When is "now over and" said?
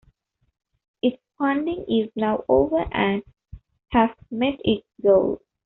2.15-3.21